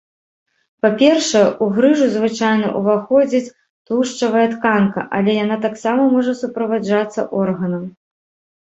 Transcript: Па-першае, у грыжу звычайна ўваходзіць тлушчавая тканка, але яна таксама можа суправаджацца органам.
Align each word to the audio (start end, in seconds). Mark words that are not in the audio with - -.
Па-першае, 0.85 1.43
у 1.65 1.67
грыжу 1.75 2.07
звычайна 2.15 2.67
ўваходзіць 2.81 3.43
тлушчавая 3.87 4.47
тканка, 4.57 5.01
але 5.21 5.31
яна 5.43 5.63
таксама 5.69 6.01
можа 6.17 6.31
суправаджацца 6.43 7.21
органам. 7.45 7.83